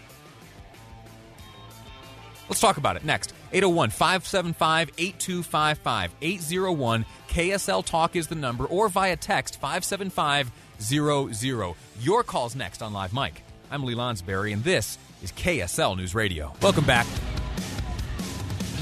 Let's 2.50 2.60
talk 2.60 2.76
about 2.78 2.96
it 2.96 3.06
next. 3.06 3.36
801 3.54 3.92
575 3.92 4.90
8255. 4.98 6.16
801 6.20 7.06
KSL 7.30 7.86
Talk 7.86 8.16
is 8.16 8.26
the 8.26 8.34
number, 8.34 8.66
or 8.66 8.90
via 8.90 9.16
text 9.16 9.62
57500. 9.62 11.76
Your 12.02 12.24
call's 12.24 12.56
next 12.56 12.82
on 12.82 12.92
Live 12.92 13.14
Mic. 13.14 13.44
I'm 13.70 13.84
Lee 13.84 13.94
Lonsberry, 13.94 14.52
and 14.52 14.64
this 14.64 14.98
is 15.22 15.32
KSL 15.34 15.96
News 15.96 16.16
Radio. 16.16 16.52
Welcome 16.60 16.86
back. 16.86 17.06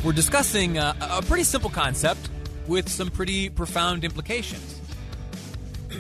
We're 0.02 0.14
discussing 0.14 0.78
uh, 0.78 0.94
a 1.02 1.22
pretty 1.22 1.44
simple 1.44 1.70
concept 1.70 2.30
with 2.68 2.88
some 2.88 3.12
pretty 3.12 3.50
profound 3.50 4.06
implications. 4.06 4.80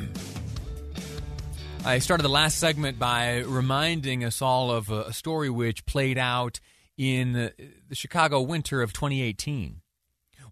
I 1.86 2.00
started 2.00 2.24
the 2.24 2.30
last 2.30 2.60
segment 2.60 2.98
by 2.98 3.40
reminding 3.40 4.24
us 4.24 4.42
all 4.42 4.72
of 4.72 4.90
a 4.90 5.12
story 5.12 5.50
which 5.50 5.86
played 5.86 6.18
out 6.18 6.62
in 6.98 7.34
the 7.34 7.96
Chicago 7.96 8.42
winter 8.42 8.82
of 8.82 8.94
2018. 8.94 9.82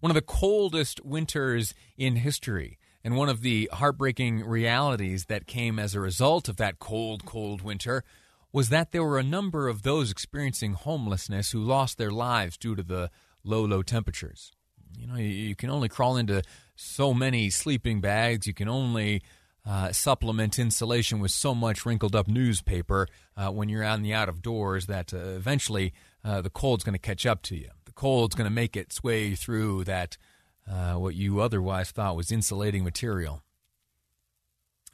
One 0.00 0.10
of 0.10 0.14
the 0.14 0.22
coldest 0.22 1.04
winters 1.04 1.74
in 1.96 2.16
history, 2.16 2.78
and 3.02 3.16
one 3.16 3.28
of 3.28 3.40
the 3.40 3.68
heartbreaking 3.72 4.44
realities 4.44 5.26
that 5.26 5.46
came 5.46 5.78
as 5.78 5.94
a 5.94 6.00
result 6.00 6.48
of 6.48 6.56
that 6.56 6.78
cold, 6.78 7.24
cold 7.24 7.62
winter 7.62 8.04
was 8.52 8.68
that 8.68 8.92
there 8.92 9.04
were 9.04 9.18
a 9.18 9.22
number 9.22 9.68
of 9.68 9.82
those 9.82 10.10
experiencing 10.10 10.74
homelessness 10.74 11.50
who 11.50 11.60
lost 11.60 11.98
their 11.98 12.10
lives 12.10 12.56
due 12.56 12.74
to 12.74 12.82
the 12.82 13.10
low, 13.44 13.64
low 13.64 13.82
temperatures. 13.82 14.52
You 14.96 15.06
know, 15.06 15.16
you, 15.16 15.54
can 15.54 15.70
only 15.70 15.88
crawl 15.88 16.16
into 16.16 16.42
so 16.74 17.12
many 17.12 17.50
sleeping 17.50 18.00
bags. 18.00 18.46
You 18.46 18.54
can 18.54 18.68
only 18.68 19.22
uh, 19.66 19.90
supplement 19.90 20.58
insulation 20.58 21.18
with 21.18 21.32
so 21.32 21.54
much 21.54 21.84
wrinkled 21.84 22.14
up 22.14 22.28
newspaper 22.28 23.08
uh, 23.36 23.50
when 23.50 23.68
you're 23.68 23.82
in 23.82 24.02
the 24.02 24.14
out 24.14 24.28
of 24.28 24.40
doors 24.40 24.86
that 24.86 25.12
uh, 25.12 25.16
eventually 25.16 25.92
uh, 26.24 26.40
the 26.40 26.50
cold's 26.50 26.84
going 26.84 26.92
to 26.92 26.98
catch 26.98 27.26
up 27.26 27.42
to 27.42 27.56
you. 27.56 27.68
The 27.84 27.92
cold's 27.92 28.36
going 28.36 28.48
to 28.48 28.54
make 28.54 28.76
its 28.76 29.02
way 29.02 29.34
through 29.34 29.84
that 29.84 30.16
uh, 30.70 30.94
what 30.94 31.14
you 31.14 31.40
otherwise 31.40 31.90
thought 31.90 32.16
was 32.16 32.30
insulating 32.30 32.84
material. 32.84 33.42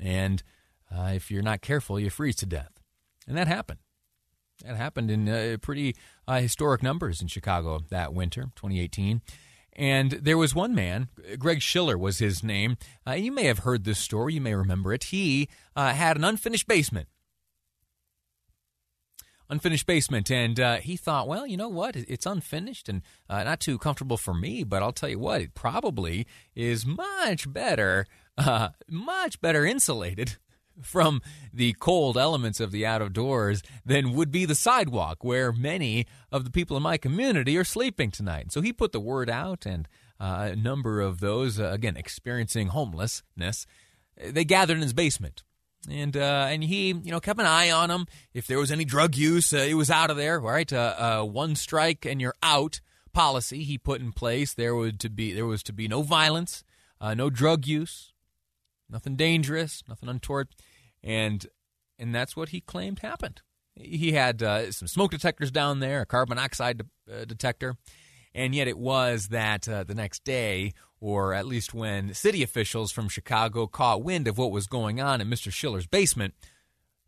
And 0.00 0.42
uh, 0.90 1.12
if 1.14 1.30
you're 1.30 1.42
not 1.42 1.60
careful, 1.60 2.00
you 2.00 2.08
freeze 2.08 2.36
to 2.36 2.46
death. 2.46 2.72
And 3.28 3.36
that 3.36 3.48
happened. 3.48 3.80
That 4.64 4.76
happened 4.76 5.10
in 5.10 5.58
pretty 5.58 5.96
historic 6.28 6.82
numbers 6.82 7.20
in 7.20 7.26
Chicago 7.26 7.80
that 7.90 8.14
winter, 8.14 8.42
2018. 8.54 9.20
And 9.74 10.10
there 10.12 10.36
was 10.36 10.54
one 10.54 10.74
man, 10.74 11.08
Greg 11.38 11.62
Schiller 11.62 11.96
was 11.96 12.18
his 12.18 12.42
name. 12.42 12.76
Uh, 13.06 13.12
you 13.12 13.32
may 13.32 13.44
have 13.44 13.60
heard 13.60 13.84
this 13.84 13.98
story, 13.98 14.34
you 14.34 14.40
may 14.40 14.54
remember 14.54 14.92
it. 14.92 15.04
He 15.04 15.48
uh, 15.74 15.94
had 15.94 16.16
an 16.16 16.24
unfinished 16.24 16.68
basement. 16.68 17.08
Unfinished 19.48 19.86
basement, 19.86 20.30
and 20.30 20.58
uh, 20.58 20.76
he 20.76 20.96
thought, 20.96 21.28
well, 21.28 21.46
you 21.46 21.56
know 21.56 21.68
what? 21.68 21.94
It's 21.96 22.24
unfinished 22.26 22.88
and 22.88 23.02
uh, 23.28 23.44
not 23.44 23.60
too 23.60 23.78
comfortable 23.78 24.16
for 24.16 24.32
me, 24.32 24.64
but 24.64 24.82
I'll 24.82 24.92
tell 24.92 25.10
you 25.10 25.18
what, 25.18 25.42
it 25.42 25.54
probably 25.54 26.26
is 26.54 26.86
much 26.86 27.50
better, 27.52 28.06
uh, 28.38 28.70
much 28.88 29.40
better 29.40 29.64
insulated 29.66 30.36
from 30.80 31.20
the 31.52 31.74
cold 31.74 32.16
elements 32.16 32.60
of 32.60 32.70
the 32.70 32.86
out 32.86 33.02
of 33.02 33.12
doors 33.12 33.62
than 33.84 34.14
would 34.14 34.30
be 34.30 34.44
the 34.44 34.54
sidewalk 34.54 35.22
where 35.22 35.52
many 35.52 36.06
of 36.30 36.44
the 36.44 36.50
people 36.50 36.76
in 36.76 36.82
my 36.82 36.96
community 36.96 37.56
are 37.56 37.64
sleeping 37.64 38.10
tonight. 38.10 38.52
So 38.52 38.60
he 38.60 38.72
put 38.72 38.92
the 38.92 39.00
word 39.00 39.28
out, 39.28 39.66
and 39.66 39.88
uh, 40.20 40.50
a 40.52 40.56
number 40.56 41.00
of 41.00 41.20
those, 41.20 41.58
uh, 41.58 41.70
again, 41.72 41.96
experiencing 41.96 42.68
homelessness, 42.68 43.66
they 44.16 44.44
gathered 44.44 44.76
in 44.76 44.82
his 44.82 44.92
basement. 44.92 45.42
And 45.90 46.16
uh, 46.16 46.46
and 46.48 46.62
he, 46.62 46.90
you 46.90 47.10
know, 47.10 47.18
kept 47.18 47.40
an 47.40 47.46
eye 47.46 47.72
on 47.72 47.88
them. 47.88 48.06
If 48.32 48.46
there 48.46 48.60
was 48.60 48.70
any 48.70 48.84
drug 48.84 49.16
use, 49.16 49.52
uh, 49.52 49.66
it 49.68 49.74
was 49.74 49.90
out 49.90 50.10
of 50.10 50.16
there. 50.16 50.38
Right, 50.38 50.72
uh, 50.72 50.94
uh, 50.96 51.24
one 51.24 51.56
strike 51.56 52.06
and 52.06 52.20
you're 52.20 52.36
out 52.40 52.80
policy 53.12 53.64
he 53.64 53.78
put 53.78 54.00
in 54.00 54.12
place. 54.12 54.54
There 54.54 54.76
would 54.76 55.00
to 55.00 55.10
be 55.10 55.32
there 55.32 55.44
was 55.44 55.64
to 55.64 55.72
be 55.72 55.88
no 55.88 56.02
violence, 56.02 56.62
no 57.00 57.30
drug 57.30 57.66
use, 57.66 58.12
nothing 58.92 59.16
dangerous, 59.16 59.82
nothing 59.88 60.08
untoward, 60.08 60.48
and 61.02 61.46
and 61.98 62.14
that's 62.14 62.36
what 62.36 62.50
he 62.50 62.60
claimed 62.60 63.00
happened. 63.00 63.42
He 63.74 64.12
had 64.12 64.42
uh, 64.42 64.70
some 64.70 64.88
smoke 64.88 65.12
detectors 65.12 65.50
down 65.50 65.80
there, 65.80 66.02
a 66.02 66.06
carbon 66.06 66.36
monoxide 66.36 66.78
de- 66.78 67.22
uh, 67.22 67.24
detector, 67.24 67.76
and 68.34 68.54
yet 68.54 68.68
it 68.68 68.78
was 68.78 69.28
that 69.28 69.68
uh, 69.68 69.84
the 69.84 69.94
next 69.94 70.24
day, 70.24 70.72
or 71.00 71.32
at 71.32 71.46
least 71.46 71.72
when 71.72 72.12
city 72.12 72.42
officials 72.42 72.92
from 72.92 73.08
Chicago 73.08 73.66
caught 73.66 74.04
wind 74.04 74.28
of 74.28 74.36
what 74.36 74.50
was 74.50 74.66
going 74.66 75.00
on 75.00 75.20
in 75.20 75.28
Mr. 75.28 75.50
Schiller's 75.50 75.86
basement, 75.86 76.34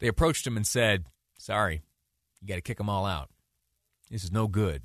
they 0.01 0.09
approached 0.09 0.47
him 0.47 0.57
and 0.57 0.67
said, 0.67 1.05
"Sorry, 1.39 1.83
you 2.41 2.49
got 2.49 2.57
to 2.57 2.63
kick 2.63 2.79
them 2.79 2.89
all 2.89 3.05
out. 3.05 3.29
This 4.11 4.25
is 4.25 4.33
no 4.33 4.49
good." 4.49 4.83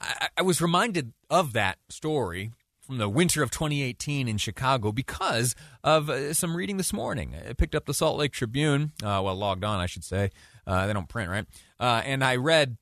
I, 0.00 0.28
I 0.38 0.42
was 0.42 0.62
reminded 0.62 1.12
of 1.28 1.52
that 1.52 1.78
story 1.88 2.52
from 2.88 2.96
the 2.96 3.08
winter 3.08 3.42
of 3.42 3.50
2018 3.50 4.28
in 4.28 4.38
Chicago 4.38 4.92
because 4.92 5.54
of 5.84 6.08
uh, 6.08 6.32
some 6.32 6.56
reading 6.56 6.78
this 6.78 6.90
morning. 6.90 7.34
I 7.46 7.52
picked 7.52 7.74
up 7.74 7.84
the 7.84 7.92
Salt 7.92 8.16
Lake 8.16 8.32
Tribune, 8.32 8.92
uh, 9.02 9.20
well, 9.22 9.34
logged 9.34 9.62
on, 9.62 9.78
I 9.78 9.84
should 9.84 10.04
say. 10.04 10.30
Uh, 10.66 10.86
they 10.86 10.94
don't 10.94 11.08
print, 11.08 11.30
right? 11.30 11.44
Uh, 11.78 12.00
and 12.06 12.24
I 12.24 12.36
read 12.36 12.78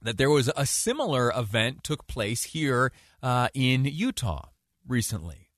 that 0.00 0.16
there 0.16 0.30
was 0.30 0.50
a 0.56 0.64
similar 0.64 1.30
event 1.36 1.84
took 1.84 2.06
place 2.06 2.44
here 2.44 2.92
uh, 3.22 3.48
in 3.52 3.84
Utah 3.84 4.48
recently. 4.88 5.50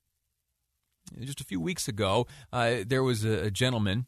Just 1.21 1.41
a 1.41 1.45
few 1.45 1.61
weeks 1.61 1.87
ago, 1.87 2.27
uh, 2.53 2.79
there 2.85 3.05
was 3.05 3.25
a, 3.25 3.45
a 3.45 3.51
gentleman 3.53 4.07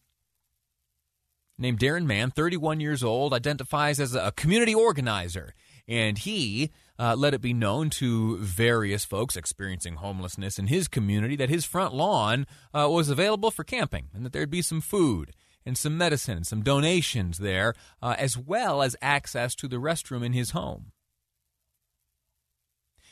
named 1.57 1.79
Darren 1.79 2.07
Mann, 2.07 2.33
31 2.33 2.81
years 2.81 3.05
old, 3.05 3.33
identifies 3.33 4.01
as 4.01 4.17
a 4.17 4.33
community 4.33 4.75
organizer. 4.75 5.55
And 5.87 6.19
he 6.19 6.73
uh, 6.99 7.15
let 7.17 7.35
it 7.35 7.41
be 7.41 7.53
known 7.53 7.91
to 7.91 8.39
various 8.39 9.05
folks 9.05 9.37
experiencing 9.37 9.97
homelessness 9.97 10.59
in 10.59 10.69
his 10.69 10.89
community 10.89 11.37
that 11.37 11.49
his 11.49 11.65
front 11.65 11.95
lawn 11.95 12.47
uh, 12.73 12.89
was 12.89 13.09
available 13.09 13.51
for 13.51 13.65
camping 13.65 14.09
and 14.15 14.25
that 14.25 14.33
there'd 14.33 14.51
be 14.51 14.63
some 14.63 14.81
food 14.81 15.33
and 15.67 15.77
some 15.79 15.97
medicine 15.97 16.37
and 16.37 16.47
some 16.47 16.63
donations 16.63 17.39
there, 17.39 17.75
uh, 18.03 18.15
as 18.19 18.37
well 18.37 18.83
as 18.83 18.97
access 19.01 19.55
to 19.55 19.67
the 19.67 19.77
restroom 19.77 20.25
in 20.25 20.33
his 20.33 20.51
home. 20.51 20.93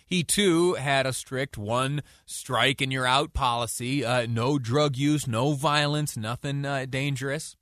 He 0.06 0.22
too 0.22 0.74
had 0.74 1.06
a 1.06 1.12
strict 1.12 1.56
one 1.56 2.02
strike 2.26 2.82
and 2.82 2.92
you're 2.92 3.06
out 3.06 3.32
policy 3.32 4.04
uh, 4.04 4.26
no 4.28 4.58
drug 4.58 4.96
use, 4.96 5.26
no 5.26 5.52
violence, 5.52 6.16
nothing 6.16 6.66
uh, 6.66 6.84
dangerous. 6.88 7.56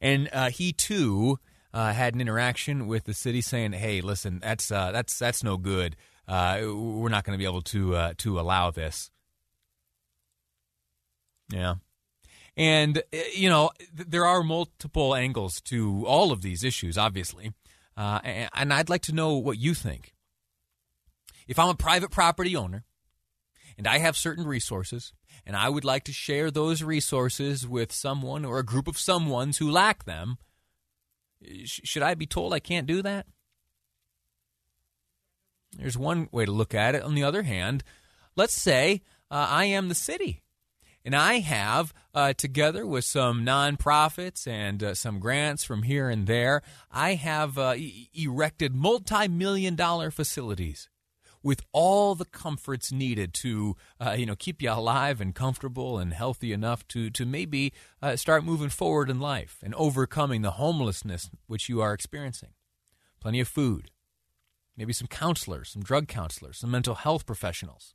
And 0.00 0.28
uh, 0.32 0.50
he 0.50 0.72
too 0.72 1.38
uh, 1.72 1.92
had 1.92 2.14
an 2.14 2.20
interaction 2.20 2.86
with 2.86 3.04
the 3.04 3.14
city 3.14 3.40
saying, 3.40 3.72
"Hey, 3.72 4.00
listen, 4.00 4.40
that's 4.40 4.70
uh, 4.70 4.92
that's 4.92 5.18
that's 5.18 5.44
no 5.44 5.56
good. 5.56 5.96
Uh, 6.26 6.60
we're 6.62 7.08
not 7.08 7.24
going 7.24 7.36
to 7.36 7.38
be 7.38 7.48
able 7.48 7.62
to 7.62 7.96
uh, 7.96 8.14
to 8.18 8.40
allow 8.40 8.70
this." 8.70 9.10
Yeah. 11.52 11.76
And, 12.56 12.98
uh, 12.98 13.18
you 13.34 13.48
know, 13.48 13.70
there 13.92 14.26
are 14.26 14.42
multiple 14.42 15.14
angles 15.14 15.60
to 15.62 16.04
all 16.06 16.32
of 16.32 16.42
these 16.42 16.64
issues, 16.64 16.98
obviously. 16.98 17.52
Uh, 17.96 18.20
and 18.24 18.72
I'd 18.72 18.88
like 18.88 19.02
to 19.02 19.14
know 19.14 19.34
what 19.34 19.58
you 19.58 19.74
think. 19.74 20.14
If 21.46 21.58
I'm 21.58 21.68
a 21.68 21.74
private 21.74 22.10
property 22.10 22.56
owner 22.56 22.84
and 23.76 23.86
I 23.86 23.98
have 23.98 24.16
certain 24.16 24.46
resources, 24.46 25.12
and 25.46 25.56
I 25.56 25.68
would 25.68 25.84
like 25.84 26.04
to 26.04 26.12
share 26.12 26.50
those 26.50 26.82
resources 26.82 27.66
with 27.66 27.92
someone 27.92 28.44
or 28.44 28.58
a 28.58 28.64
group 28.64 28.86
of 28.86 28.96
someones 28.96 29.56
who 29.56 29.70
lack 29.70 30.04
them, 30.04 30.38
should 31.64 32.02
I 32.02 32.14
be 32.14 32.26
told 32.26 32.52
I 32.52 32.60
can't 32.60 32.86
do 32.86 33.02
that? 33.02 33.26
There's 35.76 35.98
one 35.98 36.28
way 36.32 36.44
to 36.44 36.52
look 36.52 36.74
at 36.74 36.94
it. 36.94 37.02
On 37.02 37.14
the 37.14 37.22
other 37.22 37.42
hand, 37.42 37.84
let's 38.36 38.54
say 38.54 39.02
uh, 39.30 39.46
I 39.48 39.66
am 39.66 39.88
the 39.88 39.94
city 39.94 40.42
and 41.04 41.16
I 41.16 41.38
have, 41.38 41.94
uh, 42.14 42.32
together 42.34 42.86
with 42.86 43.04
some 43.04 43.44
nonprofits 43.44 44.46
and 44.46 44.82
uh, 44.82 44.94
some 44.94 45.18
grants 45.18 45.64
from 45.64 45.84
here 45.84 46.08
and 46.10 46.26
there, 46.26 46.62
I 46.90 47.14
have 47.14 47.56
uh, 47.56 47.74
e- 47.76 48.10
erected 48.12 48.74
multi 48.74 49.28
million 49.28 49.76
dollar 49.76 50.10
facilities 50.10 50.88
with 51.42 51.62
all 51.72 52.14
the 52.14 52.24
comforts 52.24 52.92
needed 52.92 53.32
to 53.32 53.76
uh, 53.98 54.14
you 54.18 54.26
know 54.26 54.36
keep 54.36 54.60
you 54.62 54.70
alive 54.70 55.20
and 55.20 55.34
comfortable 55.34 55.98
and 55.98 56.12
healthy 56.12 56.52
enough 56.52 56.86
to 56.88 57.10
to 57.10 57.24
maybe 57.24 57.72
uh, 58.02 58.16
start 58.16 58.44
moving 58.44 58.68
forward 58.68 59.10
in 59.10 59.20
life 59.20 59.58
and 59.62 59.74
overcoming 59.74 60.42
the 60.42 60.52
homelessness 60.52 61.30
which 61.46 61.68
you 61.68 61.80
are 61.80 61.92
experiencing. 61.92 62.50
Plenty 63.20 63.40
of 63.40 63.48
food, 63.48 63.90
maybe 64.76 64.92
some 64.92 65.08
counselors, 65.08 65.70
some 65.70 65.82
drug 65.82 66.08
counselors, 66.08 66.58
some 66.58 66.70
mental 66.70 66.94
health 66.94 67.26
professionals. 67.26 67.94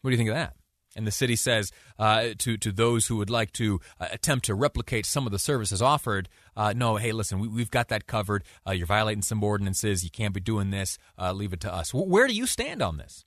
What 0.00 0.10
do 0.10 0.14
you 0.14 0.18
think 0.18 0.30
of 0.30 0.36
that? 0.36 0.54
And 0.96 1.06
the 1.06 1.10
city 1.10 1.36
says 1.36 1.72
uh, 1.98 2.28
to 2.38 2.56
to 2.56 2.72
those 2.72 3.06
who 3.06 3.16
would 3.16 3.30
like 3.30 3.52
to 3.52 3.80
uh, 3.98 4.06
attempt 4.12 4.44
to 4.46 4.54
replicate 4.54 5.06
some 5.06 5.26
of 5.26 5.32
the 5.32 5.38
services 5.38 5.82
offered, 5.82 6.28
uh, 6.56 6.72
no, 6.76 6.96
hey, 6.96 7.12
listen, 7.12 7.40
we, 7.52 7.60
have 7.60 7.70
got 7.70 7.88
that 7.88 8.06
covered. 8.06 8.44
Uh, 8.66 8.72
you're 8.72 8.86
violating 8.86 9.22
some 9.22 9.42
ordinances. 9.42 10.04
You 10.04 10.10
can't 10.10 10.34
be 10.34 10.40
doing 10.40 10.70
this. 10.70 10.98
Uh, 11.18 11.32
leave 11.32 11.52
it 11.52 11.60
to 11.60 11.72
us. 11.72 11.92
Where 11.92 12.26
do 12.26 12.34
you 12.34 12.46
stand 12.46 12.82
on 12.82 12.98
this? 12.98 13.24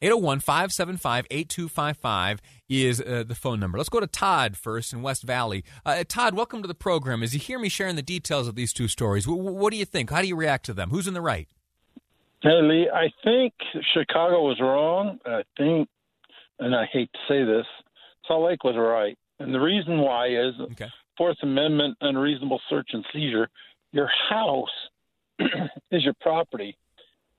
801 0.00 0.40
575 0.40 1.26
8255 1.28 2.40
is 2.68 3.00
uh, 3.00 3.24
the 3.26 3.34
phone 3.34 3.58
number. 3.58 3.78
Let's 3.78 3.88
go 3.88 3.98
to 3.98 4.06
Todd 4.06 4.56
first 4.56 4.92
in 4.92 5.02
West 5.02 5.24
Valley. 5.24 5.64
Todd, 6.06 6.34
welcome 6.34 6.62
to 6.62 6.68
the 6.68 6.74
program. 6.74 7.22
As 7.22 7.34
you 7.34 7.40
hear 7.40 7.58
me 7.58 7.68
sharing 7.68 7.96
the 7.96 8.02
details 8.02 8.46
of 8.46 8.54
these 8.54 8.72
two 8.72 8.86
stories, 8.86 9.26
what 9.26 9.72
do 9.72 9.76
you 9.76 9.84
think? 9.84 10.10
How 10.10 10.22
do 10.22 10.28
you 10.28 10.36
react 10.36 10.66
to 10.66 10.72
them? 10.72 10.90
Who's 10.90 11.08
in 11.08 11.14
the 11.14 11.20
right? 11.20 11.48
Hey, 12.40 12.62
Lee, 12.62 12.88
I 12.94 13.10
think 13.24 13.52
Chicago 13.92 14.42
was 14.44 14.60
wrong. 14.60 15.18
I 15.26 15.42
think 15.56 15.88
and 16.58 16.74
I 16.74 16.86
hate 16.86 17.10
to 17.12 17.18
say 17.28 17.44
this, 17.44 17.66
Salt 18.26 18.44
Lake 18.44 18.64
was 18.64 18.76
right. 18.76 19.16
And 19.38 19.54
the 19.54 19.60
reason 19.60 19.98
why 19.98 20.28
is 20.28 20.54
okay. 20.72 20.88
Fourth 21.16 21.36
Amendment 21.42 21.96
unreasonable 22.00 22.60
search 22.68 22.90
and 22.92 23.04
seizure. 23.12 23.48
Your 23.92 24.10
house 24.28 24.68
is 25.90 26.04
your 26.04 26.14
property, 26.20 26.76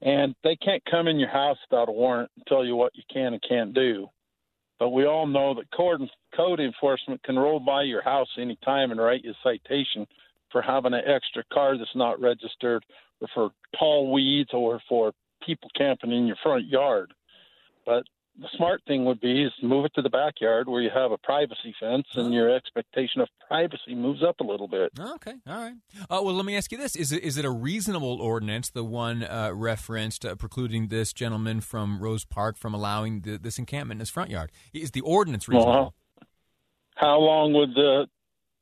and 0.01 0.35
they 0.43 0.55
can't 0.55 0.83
come 0.89 1.07
in 1.07 1.19
your 1.19 1.29
house 1.29 1.57
without 1.69 1.89
a 1.89 1.91
warrant 1.91 2.31
and 2.35 2.45
tell 2.47 2.65
you 2.65 2.75
what 2.75 2.95
you 2.95 3.03
can 3.11 3.33
and 3.33 3.43
can't 3.47 3.73
do. 3.73 4.07
But 4.79 4.89
we 4.89 5.05
all 5.05 5.27
know 5.27 5.53
that 5.55 5.69
code, 5.75 6.01
code 6.35 6.59
enforcement 6.59 7.21
can 7.23 7.37
roll 7.37 7.59
by 7.59 7.83
your 7.83 8.01
house 8.01 8.29
anytime 8.37 8.91
and 8.91 8.99
write 8.99 9.23
you 9.23 9.31
a 9.31 9.35
citation 9.43 10.07
for 10.51 10.61
having 10.61 10.93
an 10.93 11.01
extra 11.05 11.43
car 11.53 11.77
that's 11.77 11.89
not 11.95 12.19
registered, 12.19 12.83
or 13.21 13.27
for 13.33 13.49
tall 13.77 14.11
weeds, 14.11 14.49
or 14.53 14.81
for 14.87 15.11
people 15.45 15.69
camping 15.75 16.11
in 16.11 16.25
your 16.25 16.37
front 16.41 16.65
yard. 16.67 17.13
But 17.85 18.03
the 18.39 18.47
smart 18.55 18.81
thing 18.87 19.05
would 19.05 19.19
be 19.19 19.43
is 19.43 19.51
move 19.61 19.85
it 19.85 19.93
to 19.95 20.01
the 20.01 20.09
backyard 20.09 20.67
where 20.67 20.81
you 20.81 20.89
have 20.93 21.11
a 21.11 21.17
privacy 21.17 21.75
fence 21.79 22.05
and 22.15 22.33
your 22.33 22.53
expectation 22.53 23.21
of 23.21 23.27
privacy 23.47 23.93
moves 23.93 24.23
up 24.23 24.39
a 24.39 24.43
little 24.43 24.67
bit. 24.67 24.91
Okay, 24.97 25.33
all 25.47 25.57
right. 25.57 25.73
Uh, 26.09 26.21
well, 26.23 26.33
let 26.33 26.45
me 26.45 26.55
ask 26.55 26.71
you 26.71 26.77
this: 26.77 26.95
is 26.95 27.11
it 27.11 27.23
is 27.23 27.37
it 27.37 27.45
a 27.45 27.49
reasonable 27.49 28.21
ordinance, 28.21 28.69
the 28.69 28.83
one 28.83 29.23
uh, 29.23 29.51
referenced 29.53 30.25
uh, 30.25 30.35
precluding 30.35 30.87
this 30.87 31.11
gentleman 31.11 31.61
from 31.61 32.01
Rose 32.01 32.23
Park 32.23 32.57
from 32.57 32.73
allowing 32.73 33.21
the, 33.21 33.37
this 33.37 33.59
encampment 33.59 33.97
in 33.97 33.99
his 33.99 34.09
front 34.09 34.29
yard? 34.29 34.51
Is 34.73 34.91
the 34.91 35.01
ordinance 35.01 35.47
reasonable? 35.47 35.71
Well, 35.71 35.93
how 36.95 37.19
long 37.19 37.53
would 37.53 37.73
the 37.75 38.07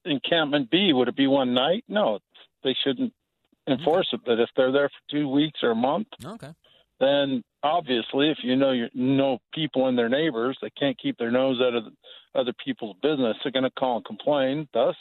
encampment 0.05 0.71
be? 0.71 0.93
Would 0.93 1.07
it 1.07 1.15
be 1.15 1.27
one 1.27 1.53
night? 1.53 1.83
No, 1.87 2.19
they 2.63 2.75
shouldn't 2.83 3.13
enforce 3.67 4.07
okay. 4.13 4.21
it. 4.21 4.25
But 4.25 4.39
if 4.39 4.49
they're 4.55 4.71
there 4.71 4.89
for 4.89 5.11
two 5.11 5.29
weeks 5.29 5.59
or 5.61 5.71
a 5.71 5.75
month, 5.75 6.07
okay 6.23 6.53
then 6.99 7.43
obviously, 7.63 8.29
if 8.29 8.37
you 8.43 8.55
know 8.55 8.71
you 8.71 8.89
know 8.93 9.39
people 9.53 9.87
and 9.87 9.97
their 9.97 10.09
neighbors, 10.09 10.57
they 10.61 10.69
can't 10.71 10.97
keep 10.97 11.17
their 11.17 11.31
nose 11.31 11.59
out 11.61 11.75
of 11.75 11.85
other 12.35 12.53
people's 12.63 12.95
business. 13.01 13.37
They're 13.43 13.51
going 13.51 13.63
to 13.63 13.71
call 13.71 13.97
and 13.97 14.05
complain. 14.05 14.67
Thus, 14.73 14.95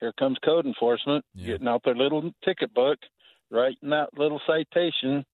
here 0.00 0.12
comes 0.18 0.38
code 0.44 0.66
enforcement 0.66 1.24
yeah. 1.34 1.46
getting 1.46 1.68
out 1.68 1.82
their 1.84 1.94
little 1.94 2.30
ticket 2.44 2.72
book, 2.74 2.98
writing 3.50 3.90
that 3.90 4.10
little 4.16 4.40
citation, 4.46 5.24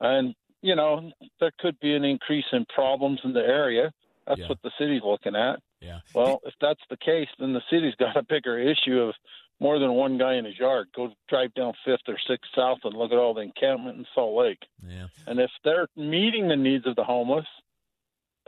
and 0.00 0.34
you 0.62 0.76
know 0.76 1.10
there 1.40 1.52
could 1.58 1.78
be 1.80 1.94
an 1.94 2.04
increase 2.04 2.46
in 2.52 2.64
problems 2.74 3.20
in 3.24 3.32
the 3.32 3.40
area. 3.40 3.92
That's 4.26 4.40
yeah. 4.40 4.48
what 4.48 4.58
the 4.62 4.72
city's 4.78 5.02
looking 5.04 5.36
at. 5.36 5.60
Yeah. 5.80 6.00
Well, 6.14 6.40
if 6.44 6.54
that's 6.60 6.80
the 6.90 6.96
case, 6.96 7.28
then 7.38 7.52
the 7.52 7.62
city's 7.70 7.94
got 7.94 8.16
a 8.16 8.22
bigger 8.22 8.58
issue 8.58 8.98
of 9.00 9.14
more 9.58 9.78
than 9.78 9.92
one 9.92 10.18
guy 10.18 10.34
in 10.34 10.44
his 10.44 10.58
yard. 10.58 10.88
Go 10.94 11.10
drive 11.28 11.54
down 11.54 11.72
Fifth 11.84 12.08
or 12.08 12.18
Sixth 12.28 12.50
South 12.54 12.78
and 12.84 12.94
look 12.94 13.12
at 13.12 13.18
all 13.18 13.34
the 13.34 13.40
encampment 13.40 13.98
in 13.98 14.06
Salt 14.14 14.36
Lake. 14.36 14.58
Yeah. 14.86 15.06
And 15.26 15.40
if 15.40 15.50
they're 15.64 15.88
meeting 15.96 16.48
the 16.48 16.56
needs 16.56 16.86
of 16.86 16.96
the 16.96 17.04
homeless, 17.04 17.46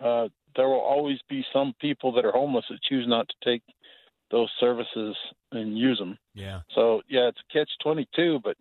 uh, 0.03 0.29
there 0.55 0.69
will 0.69 0.81
always 0.81 1.19
be 1.29 1.45
some 1.53 1.75
people 1.81 2.13
that 2.13 2.25
are 2.25 2.33
homeless 2.33 2.67
that 2.69 2.83
choose 2.83 3.07
not 3.09 3.29
to 3.29 3.35
take 3.51 3.63
those 4.31 4.51
services 4.61 5.17
and 5.53 5.79
use 5.79 5.99
them. 5.99 6.19
Yeah. 6.35 6.61
So 6.75 7.03
yeah, 7.09 7.29
it's 7.29 7.41
a 7.49 7.53
catch 7.53 7.71
twenty 7.83 8.07
two, 8.15 8.41
but 8.45 8.57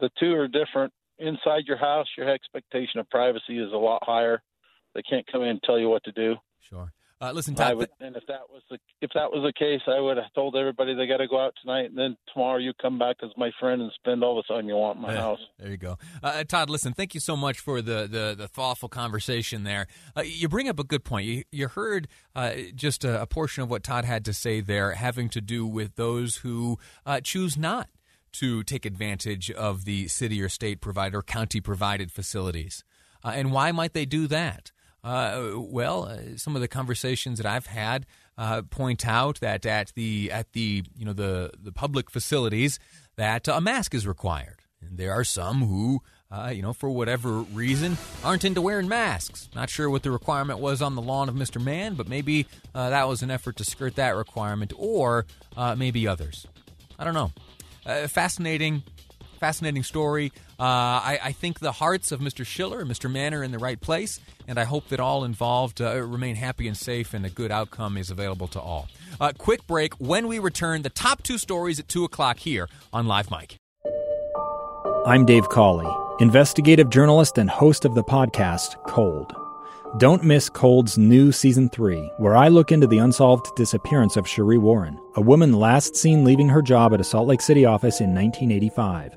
the 0.00 0.10
two 0.18 0.34
are 0.34 0.48
different. 0.48 0.92
Inside 1.18 1.64
your 1.66 1.76
house, 1.76 2.06
your 2.18 2.28
expectation 2.28 3.00
of 3.00 3.08
privacy 3.08 3.58
is 3.58 3.72
a 3.72 3.76
lot 3.76 4.02
higher. 4.04 4.42
They 4.94 5.02
can't 5.02 5.26
come 5.26 5.42
in 5.42 5.48
and 5.48 5.62
tell 5.62 5.78
you 5.78 5.88
what 5.88 6.04
to 6.04 6.12
do. 6.12 6.36
Sure. 6.68 6.92
Uh, 7.24 7.32
listen, 7.32 7.54
Todd. 7.54 7.76
Would, 7.76 7.88
and 8.00 8.16
if 8.16 8.26
that 8.26 8.50
was 8.52 8.60
the 8.70 8.76
if 9.00 9.10
that 9.14 9.30
was 9.32 9.42
the 9.42 9.52
case, 9.58 9.80
I 9.86 9.98
would 9.98 10.18
have 10.18 10.32
told 10.34 10.56
everybody 10.56 10.94
they 10.94 11.06
got 11.06 11.18
to 11.18 11.26
go 11.26 11.40
out 11.40 11.54
tonight, 11.62 11.86
and 11.86 11.96
then 11.96 12.18
tomorrow 12.30 12.58
you 12.58 12.72
come 12.82 12.98
back 12.98 13.16
as 13.22 13.30
my 13.38 13.50
friend 13.58 13.80
and 13.80 13.90
spend 13.92 14.22
all 14.22 14.36
the 14.36 14.42
time 14.42 14.68
you 14.68 14.74
want 14.74 14.96
in 14.96 15.02
my 15.02 15.14
house. 15.14 15.38
There 15.58 15.70
you 15.70 15.78
go, 15.78 15.96
uh, 16.22 16.26
uh, 16.26 16.44
Todd. 16.44 16.68
Listen, 16.68 16.92
thank 16.92 17.14
you 17.14 17.20
so 17.20 17.34
much 17.34 17.60
for 17.60 17.80
the 17.80 18.06
the, 18.06 18.34
the 18.36 18.46
thoughtful 18.46 18.90
conversation 18.90 19.64
there. 19.64 19.86
Uh, 20.14 20.20
you 20.20 20.50
bring 20.50 20.68
up 20.68 20.78
a 20.78 20.84
good 20.84 21.02
point. 21.02 21.24
You 21.24 21.44
you 21.50 21.68
heard 21.68 22.08
uh, 22.36 22.52
just 22.74 23.04
a, 23.04 23.22
a, 23.22 23.26
portion 23.26 23.62
of 23.62 23.70
what 23.70 23.82
Todd 23.82 24.04
had 24.04 24.22
to 24.26 24.34
say 24.34 24.60
there, 24.60 24.92
having 24.92 25.30
to 25.30 25.40
do 25.40 25.66
with 25.66 25.96
those 25.96 26.36
who 26.36 26.78
uh, 27.06 27.20
choose 27.22 27.56
not 27.56 27.88
to 28.32 28.62
take 28.64 28.84
advantage 28.84 29.50
of 29.50 29.86
the 29.86 30.08
city 30.08 30.42
or 30.42 30.50
state 30.50 30.82
provided 30.82 31.16
or 31.16 31.22
county 31.22 31.62
provided 31.62 32.12
facilities, 32.12 32.84
and 33.22 33.50
why 33.50 33.72
might 33.72 33.94
they 33.94 34.04
do 34.04 34.26
that? 34.26 34.72
Uh, 35.04 35.50
well, 35.56 36.04
uh, 36.04 36.36
some 36.36 36.56
of 36.56 36.62
the 36.62 36.68
conversations 36.68 37.38
that 37.38 37.46
I've 37.46 37.66
had 37.66 38.06
uh, 38.38 38.62
point 38.62 39.06
out 39.06 39.38
that 39.40 39.66
at 39.66 39.92
the 39.94 40.32
at 40.32 40.52
the 40.54 40.82
you 40.96 41.04
know 41.04 41.12
the 41.12 41.50
the 41.62 41.72
public 41.72 42.10
facilities 42.10 42.78
that 43.16 43.46
a 43.46 43.60
mask 43.60 43.94
is 43.94 44.06
required, 44.06 44.62
and 44.80 44.96
there 44.98 45.12
are 45.12 45.24
some 45.24 45.66
who. 45.66 46.00
Uh, 46.30 46.48
you 46.48 46.62
know, 46.62 46.72
for 46.72 46.90
whatever 46.90 47.42
reason, 47.52 47.96
aren't 48.24 48.44
into 48.44 48.60
wearing 48.60 48.88
masks. 48.88 49.48
Not 49.54 49.70
sure 49.70 49.88
what 49.88 50.02
the 50.02 50.10
requirement 50.10 50.58
was 50.58 50.82
on 50.82 50.96
the 50.96 51.02
lawn 51.02 51.28
of 51.28 51.36
Mr. 51.36 51.62
Mann, 51.62 51.94
but 51.94 52.08
maybe 52.08 52.46
uh, 52.74 52.90
that 52.90 53.06
was 53.06 53.22
an 53.22 53.30
effort 53.30 53.54
to 53.58 53.64
skirt 53.64 53.94
that 53.96 54.16
requirement, 54.16 54.72
or 54.76 55.26
uh, 55.56 55.76
maybe 55.76 56.08
others. 56.08 56.44
I 56.98 57.04
don't 57.04 57.14
know. 57.14 57.30
fascinating 58.08 58.82
fascinating 59.44 59.82
story. 59.82 60.32
Uh, 60.58 60.62
I, 60.62 61.18
I, 61.24 61.32
think 61.32 61.58
the 61.58 61.72
hearts 61.72 62.12
of 62.12 62.20
Mr. 62.20 62.46
Schiller 62.46 62.80
and 62.80 62.88
Mr. 62.88 63.10
Mann 63.10 63.34
are 63.34 63.42
in 63.42 63.50
the 63.50 63.58
right 63.58 63.80
place, 63.80 64.20
and 64.46 64.56
I 64.56 64.64
hope 64.64 64.88
that 64.88 65.00
all 65.00 65.24
involved 65.24 65.80
uh, 65.80 66.00
remain 66.00 66.36
happy 66.36 66.68
and 66.68 66.76
safe, 66.76 67.12
and 67.12 67.26
a 67.26 67.30
good 67.30 67.50
outcome 67.50 67.96
is 67.96 68.08
available 68.08 68.46
to 68.48 68.60
all. 68.60 68.88
Uh, 69.20 69.32
quick 69.36 69.66
break. 69.66 69.94
When 69.94 70.28
we 70.28 70.38
return, 70.38 70.82
the 70.82 70.90
top 70.90 71.24
two 71.24 71.38
stories 71.38 71.80
at 71.80 71.88
2 71.88 72.04
o'clock 72.04 72.38
here 72.38 72.68
on 72.92 73.08
Live 73.08 73.32
Mic. 73.32 73.56
I'm 75.06 75.24
Dave 75.26 75.48
Cawley, 75.48 75.92
investigative 76.20 76.88
journalist 76.88 77.36
and 77.36 77.50
host 77.50 77.84
of 77.84 77.96
the 77.96 78.04
podcast 78.04 78.76
Cold. 78.86 79.34
Don't 79.98 80.24
miss 80.24 80.48
Cold's 80.48 80.98
new 80.98 81.30
season 81.30 81.68
three, 81.68 82.10
where 82.16 82.36
I 82.36 82.48
look 82.48 82.72
into 82.72 82.86
the 82.86 82.98
unsolved 82.98 83.54
disappearance 83.54 84.16
of 84.16 84.24
Sheree 84.24 84.58
Warren, 84.58 84.98
a 85.14 85.20
woman 85.20 85.52
last 85.52 85.94
seen 85.94 86.24
leaving 86.24 86.48
her 86.48 86.62
job 86.62 86.94
at 86.94 87.00
a 87.00 87.04
Salt 87.04 87.28
Lake 87.28 87.40
City 87.40 87.64
office 87.64 88.00
in 88.00 88.14
1985. 88.14 89.16